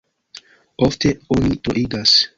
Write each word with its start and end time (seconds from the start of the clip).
Ofte 0.87 1.13
oni 1.37 1.61
troigas. 1.69 2.21